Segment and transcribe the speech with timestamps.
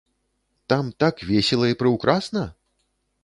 [0.71, 2.47] Там так весела і прыўкрасна?